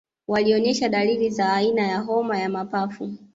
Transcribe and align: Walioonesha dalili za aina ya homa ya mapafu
Walioonesha 0.27 0.89
dalili 0.89 1.29
za 1.29 1.53
aina 1.53 1.87
ya 1.87 1.99
homa 1.99 2.37
ya 2.39 2.49
mapafu 2.49 3.13